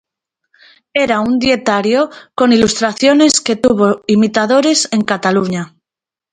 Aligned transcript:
Era 0.95 1.19
un 1.19 1.37
dietario 1.37 2.09
con 2.33 2.53
ilustraciones 2.53 3.39
que 3.39 3.55
tuvo 3.55 4.01
imitadores 4.07 4.89
en 4.91 5.01
Cataluña. 5.03 5.75